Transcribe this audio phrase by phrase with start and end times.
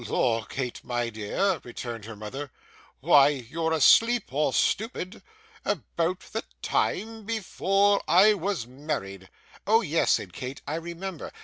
[0.07, 2.49] 'Lor, Kate, my dear,' returned her mother,
[3.01, 5.21] 'why, you're asleep or stupid!
[5.63, 9.29] About the time before I was married.'
[9.67, 11.31] 'Oh yes!' said Kate, 'I remember.